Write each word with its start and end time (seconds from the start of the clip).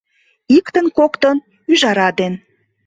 Иктын-коктын 0.57 1.37
ӱжара 1.71 2.09
ден 2.19 2.33